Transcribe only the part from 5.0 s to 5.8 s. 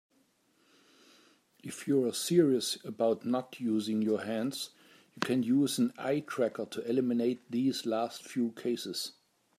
you can use